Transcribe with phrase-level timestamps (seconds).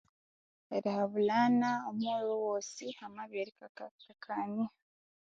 [0.75, 4.67] Erihabulhana omughulhu wosi hamabya erikakakania.